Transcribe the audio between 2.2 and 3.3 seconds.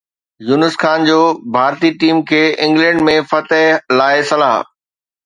کي انگلينڊ ۾